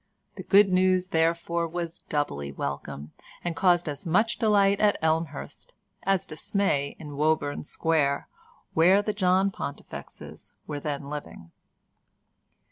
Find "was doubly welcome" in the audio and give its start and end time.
1.67-3.11